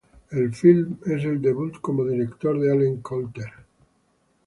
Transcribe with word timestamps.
El 0.31 0.51
film 0.55 0.97
es 1.05 1.23
el 1.25 1.39
debut 1.39 1.79
como 1.79 2.03
director 2.05 2.59
de 2.59 2.71
Allen 2.71 3.01
Coulter. 3.03 3.51